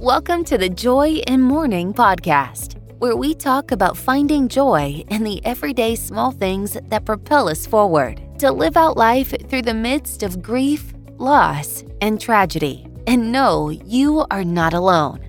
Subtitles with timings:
[0.00, 5.40] Welcome to the Joy in Morning podcast, where we talk about finding joy in the
[5.46, 10.42] everyday small things that propel us forward to live out life through the midst of
[10.42, 12.86] grief, loss, and tragedy.
[13.06, 15.20] And know you are not alone.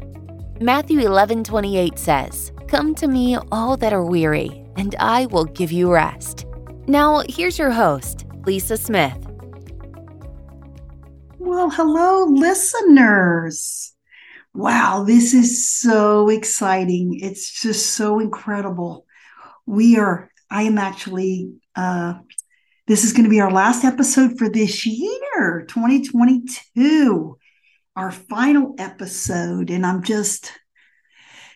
[0.60, 5.72] Matthew 11 28 says, Come to me, all that are weary, and I will give
[5.72, 6.48] you rest.
[6.88, 9.18] Now, here's your host, Lisa Smith.
[11.38, 13.95] Well, hello, listeners.
[14.56, 17.20] Wow, this is so exciting.
[17.22, 19.06] It's just so incredible.
[19.66, 22.14] We are, I am actually, uh,
[22.88, 27.38] this is going to be our last episode for this year, 2022,
[27.98, 29.72] our final episode.
[29.72, 30.54] And I'm just,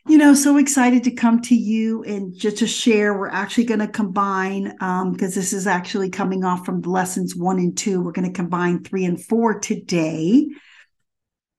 [0.06, 3.18] you know, so excited to come to you and just to share.
[3.18, 7.60] We're actually going to combine, because um, this is actually coming off from lessons one
[7.60, 8.02] and two.
[8.02, 10.50] We're going to combine three and four today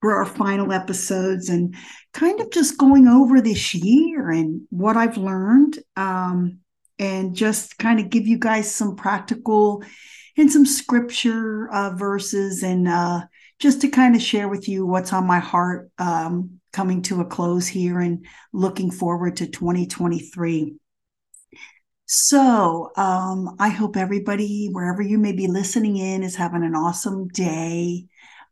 [0.00, 1.74] for our final episodes and
[2.12, 5.78] kind of just going over this year and what I've learned.
[5.96, 6.60] Um,
[7.00, 9.82] and just kind of give you guys some practical
[10.36, 13.22] and some scripture uh, verses and uh,
[13.58, 17.24] just to kind of share with you what's on my heart um, coming to a
[17.24, 20.74] close here and looking forward to 2023.
[22.06, 27.28] So, um, I hope everybody, wherever you may be listening in, is having an awesome
[27.28, 28.06] day,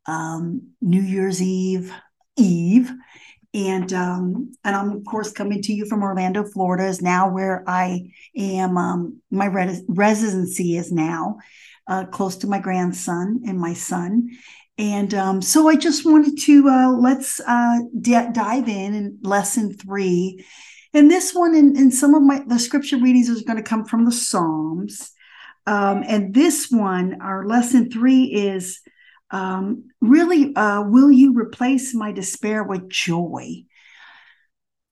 [0.08, 1.92] um, New Year's Eve,
[2.36, 2.90] Eve,
[3.54, 7.62] and um, and I'm of course coming to you from Orlando, Florida, is now where
[7.68, 8.76] I am.
[8.76, 11.38] Um, my res- residency is now
[11.86, 14.30] uh, close to my grandson and my son,
[14.78, 19.74] and um, so I just wanted to uh, let's uh, d- dive in in lesson
[19.74, 20.44] three.
[20.94, 23.84] And this one, and, and some of my the scripture readings is going to come
[23.84, 25.12] from the Psalms.
[25.66, 28.80] Um, and this one, our lesson three is
[29.30, 33.64] um, really, uh, will you replace my despair with joy?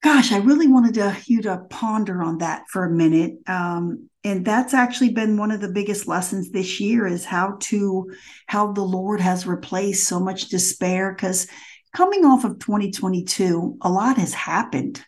[0.02, 3.38] Gosh, I really wanted to, you to ponder on that for a minute.
[3.48, 8.12] Um, and that's actually been one of the biggest lessons this year is how to
[8.46, 11.46] how the lord has replaced so much despair because
[11.94, 15.04] coming off of 2022 a lot has happened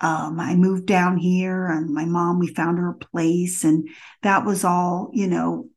[0.00, 3.88] um, i moved down here and my mom we found her a place and
[4.22, 5.68] that was all you know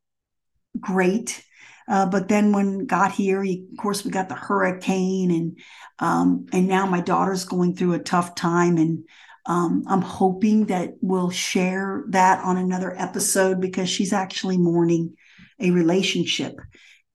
[0.80, 1.44] great
[1.88, 5.60] uh, but then when got here, of course, we got the hurricane, and
[6.00, 9.08] um, and now my daughter's going through a tough time, and
[9.46, 15.16] um, I'm hoping that we'll share that on another episode because she's actually mourning
[15.60, 16.60] a relationship.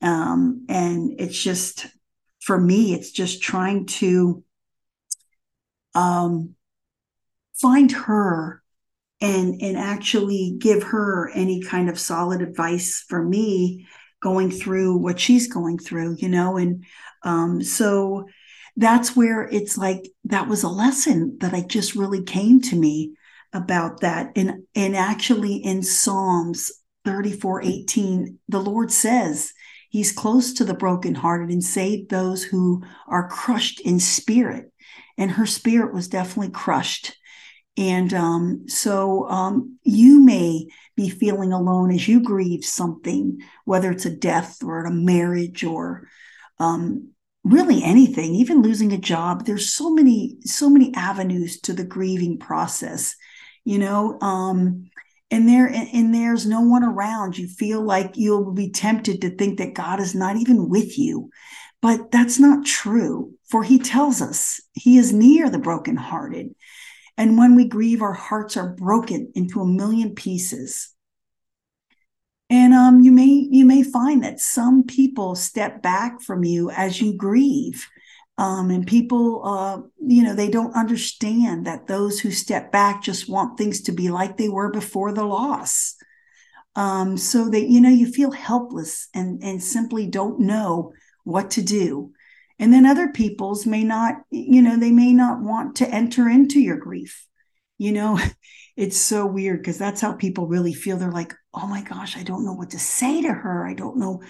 [0.00, 1.86] Um, and it's just,
[2.40, 4.44] for me, it's just trying to
[5.94, 6.54] um,
[7.54, 8.62] find her
[9.20, 13.86] and and actually give her any kind of solid advice for me
[14.20, 16.84] going through what she's going through you know and
[17.22, 18.26] um, so
[18.76, 23.12] that's where it's like that was a lesson that I just really came to me
[23.52, 24.32] about that.
[24.36, 26.70] And and actually in Psalms
[27.04, 29.52] 34, 18, the Lord says
[29.88, 34.72] he's close to the brokenhearted and save those who are crushed in spirit.
[35.18, 37.16] And her spirit was definitely crushed.
[37.80, 44.06] And um, so um, you may be feeling alone as you grieve something, whether it's
[44.06, 46.06] a death or a marriage or
[46.58, 47.10] um,
[47.42, 49.46] really anything even losing a job.
[49.46, 53.16] There's so many so many avenues to the grieving process
[53.64, 54.84] you know um
[55.30, 57.38] and there and there's no one around.
[57.38, 61.30] You feel like you'll be tempted to think that god is not even with you
[61.80, 66.54] but that's not true for he tells us he is near the brokenhearted
[67.20, 70.94] and when we grieve our hearts are broken into a million pieces.
[72.48, 76.98] And um, you may you may find that some people step back from you as
[76.98, 77.86] you grieve.
[78.38, 83.28] Um, and people uh, you know they don't understand that those who step back just
[83.28, 85.96] want things to be like they were before the loss.
[86.74, 90.94] Um, so that you know you feel helpless and and simply don't know
[91.24, 92.14] what to do
[92.60, 96.60] and then other people's may not you know they may not want to enter into
[96.60, 97.26] your grief
[97.78, 98.20] you know
[98.76, 102.22] it's so weird because that's how people really feel they're like oh my gosh, I
[102.22, 103.66] don't know what to say to her.
[103.66, 104.22] I don't know.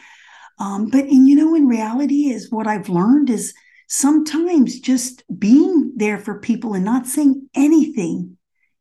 [0.58, 3.54] Um, but, and you know, in reality, is what I've learned is
[3.88, 8.36] sometimes just being there for people and not saying anything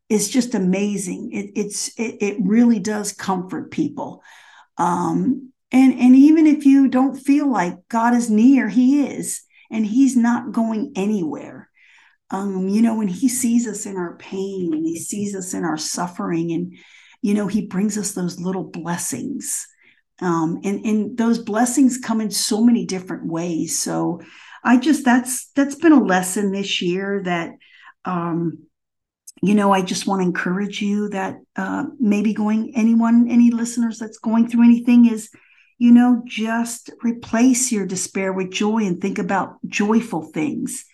[0.10, 1.32] is just amazing.
[1.32, 4.24] It, it's, it, it really does comfort people.
[4.78, 9.86] Um, and, and even if you don't feel like God is near, He is, and
[9.86, 11.70] He's not going anywhere.
[12.32, 15.64] Um, you know, when He sees us in our pain and He sees us in
[15.64, 16.76] our suffering and
[17.22, 19.68] you know, he brings us those little blessings.
[20.22, 23.80] Um, and, and those blessings come in so many different ways.
[23.80, 24.22] So
[24.64, 27.52] I just that's that's been a lesson this year that
[28.04, 28.66] um
[29.42, 33.98] you know, I just want to encourage you that uh, maybe going anyone, any listeners
[33.98, 35.30] that's going through anything is,
[35.80, 40.86] you know, just replace your despair with joy and think about joyful things.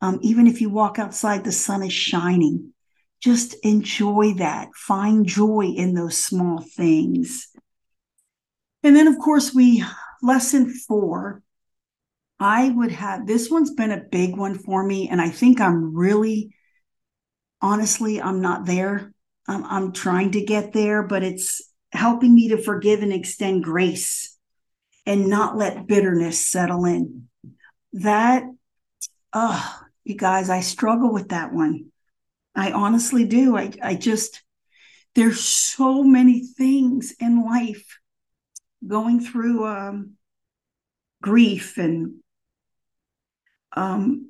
[0.00, 2.72] Um, even if you walk outside, the sun is shining.
[3.20, 4.68] Just enjoy that.
[4.74, 7.48] Find joy in those small things.
[8.84, 9.84] And then, of course, we,
[10.22, 11.42] lesson four,
[12.38, 15.08] I would have this one's been a big one for me.
[15.08, 16.54] And I think I'm really,
[17.60, 19.12] honestly, I'm not there.
[19.48, 21.60] I'm, I'm trying to get there, but it's
[21.92, 24.36] helping me to forgive and extend grace
[25.06, 27.28] and not let bitterness settle in.
[27.92, 28.44] That,
[29.32, 31.90] oh, you guys, I struggle with that one.
[32.54, 33.56] I honestly do.
[33.56, 34.42] I, I just,
[35.14, 37.98] there's so many things in life
[38.86, 40.12] going through um,
[41.22, 42.16] grief and
[43.72, 44.29] um,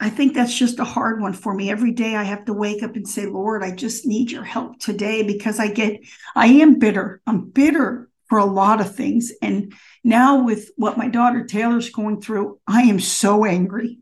[0.00, 1.70] I think that's just a hard one for me.
[1.70, 4.78] Every day I have to wake up and say, Lord, I just need your help
[4.78, 6.00] today because I get,
[6.36, 7.20] I am bitter.
[7.26, 9.32] I'm bitter for a lot of things.
[9.42, 9.74] And
[10.04, 13.98] now with what my daughter Taylor's going through, I am so angry.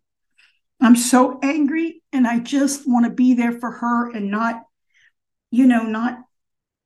[0.80, 4.62] I'm so angry and I just want to be there for her and not,
[5.50, 6.18] you know, not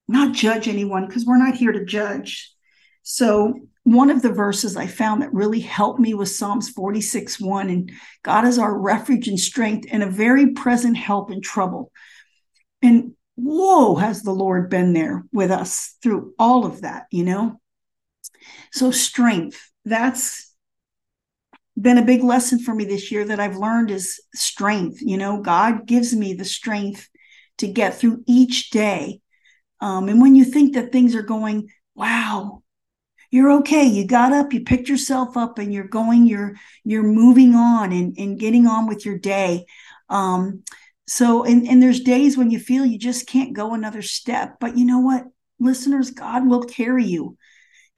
[0.07, 2.53] not judge anyone because we're not here to judge.
[3.03, 7.71] So one of the verses I found that really helped me was Psalms 46 1.
[7.71, 7.93] And
[8.23, 11.91] God is our refuge and strength and a very present help in trouble.
[12.83, 17.61] And whoa, has the Lord been there with us through all of that, you know?
[18.73, 20.55] So, strength, that's
[21.81, 25.01] been a big lesson for me this year that I've learned is strength.
[25.01, 27.09] You know, God gives me the strength
[27.59, 29.21] to get through each day.
[29.81, 32.63] Um, and when you think that things are going, wow,
[33.31, 33.85] you're okay.
[33.85, 38.17] You got up, you picked yourself up, and you're going, you're you're moving on and,
[38.19, 39.67] and getting on with your day.
[40.09, 40.65] Um,
[41.07, 44.57] so and, and there's days when you feel you just can't go another step.
[44.61, 45.25] But you know what,
[45.59, 47.37] listeners, God will carry you.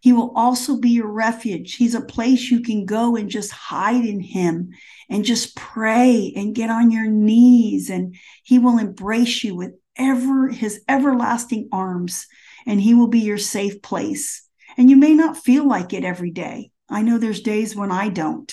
[0.00, 1.76] He will also be your refuge.
[1.76, 4.70] He's a place you can go and just hide in Him
[5.08, 10.49] and just pray and get on your knees, and He will embrace you with ever
[10.49, 12.26] His everlasting arms,
[12.67, 14.43] and He will be your safe place.
[14.76, 16.70] And you may not feel like it every day.
[16.88, 18.52] I know there's days when I don't,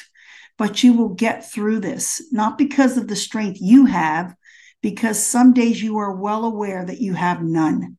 [0.58, 4.36] but you will get through this, not because of the strength you have,
[4.82, 7.98] because some days you are well aware that you have none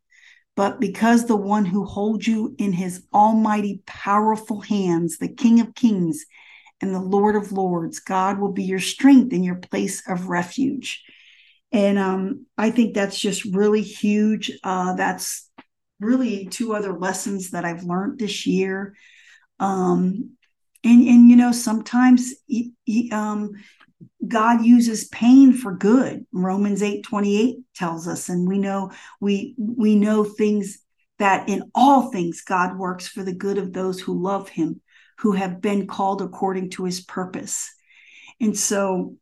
[0.60, 5.74] but because the one who holds you in his almighty, powerful hands, the King of
[5.74, 6.26] kings
[6.82, 11.02] and the Lord of lords, God will be your strength and your place of refuge.
[11.72, 14.52] And um, I think that's just really huge.
[14.62, 15.48] Uh, that's
[16.00, 18.94] really two other lessons that I've learned this year.
[19.58, 20.36] Um,
[20.82, 23.52] and and you know sometimes he, he, um,
[24.26, 26.26] God uses pain for good.
[26.32, 30.78] Romans 8 28 tells us, and we know we we know things
[31.18, 34.80] that in all things God works for the good of those who love him,
[35.18, 37.70] who have been called according to his purpose.
[38.40, 39.16] And so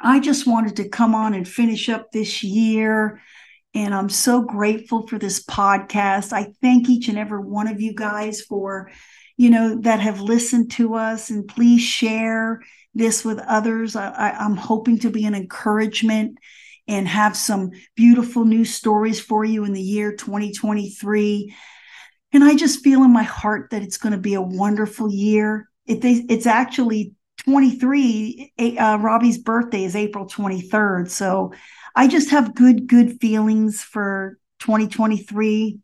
[0.00, 3.20] I just wanted to come on and finish up this year.
[3.76, 6.32] And I'm so grateful for this podcast.
[6.32, 8.90] I thank each and every one of you guys for,
[9.36, 11.28] you know, that have listened to us.
[11.28, 12.62] And please share
[12.94, 13.94] this with others.
[13.94, 16.38] I, am hoping to be an encouragement
[16.88, 21.54] and have some beautiful new stories for you in the year 2023.
[22.32, 25.68] And I just feel in my heart that it's going to be a wonderful year.
[25.84, 27.12] It, it's actually
[27.44, 28.54] 23.
[28.58, 31.10] Uh, Robbie's birthday is April 23rd.
[31.10, 31.52] So
[31.96, 35.78] I just have good, good feelings for 2023.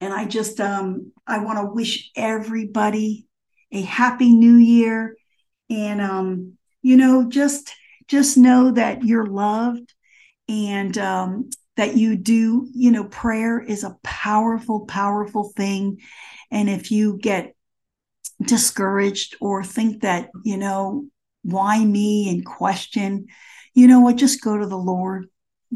[0.00, 3.26] And I just, um, I want to wish everybody
[3.70, 5.16] a happy new year
[5.70, 7.74] and um, you know just
[8.06, 9.92] just know that you're loved
[10.48, 16.00] and um, that you do you know prayer is a powerful powerful thing
[16.50, 17.54] and if you get
[18.42, 21.06] discouraged or think that you know
[21.42, 23.26] why me and question
[23.74, 25.26] you know what just go to the lord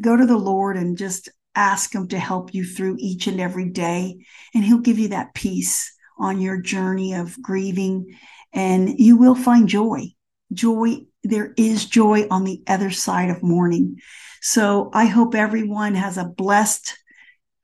[0.01, 3.69] go to the lord and just ask him to help you through each and every
[3.69, 4.17] day
[4.55, 8.17] and he'll give you that peace on your journey of grieving
[8.53, 10.09] and you will find joy.
[10.53, 13.99] Joy, there is joy on the other side of mourning.
[14.41, 16.97] So I hope everyone has a blessed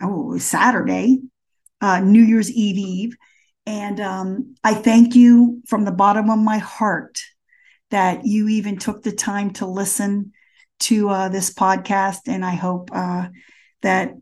[0.03, 1.21] oh, Saturday,
[1.81, 3.17] uh, New Year's Eve Eve.
[3.67, 7.19] And um, I thank you from the bottom of my heart
[7.95, 10.33] that you even took the time to listen
[10.81, 12.23] to uh, this podcast.
[12.27, 13.29] And I hope uh,
[13.83, 14.15] that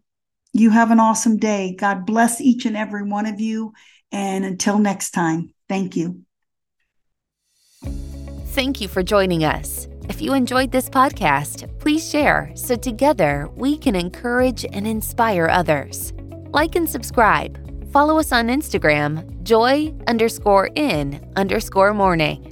[0.53, 1.75] you have an awesome day.
[1.75, 3.73] God bless each and every one of you.
[4.13, 6.21] And until next time, thank you.
[8.49, 9.89] Thank you for joining us.
[10.11, 16.13] If you enjoyed this podcast, please share so together we can encourage and inspire others.
[16.53, 17.59] Like and subscribe.
[17.91, 22.52] Follow us on Instagram, joy underscore in underscore morning.